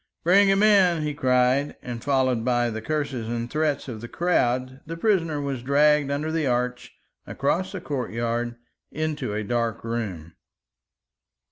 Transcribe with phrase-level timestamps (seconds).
[0.23, 4.81] "Bring him in!" he cried; and followed by the curses and threats of the crowd,
[4.87, 6.95] the prisoner was dragged under the arch
[7.27, 8.55] across a courtyard
[8.91, 10.33] into a dark room.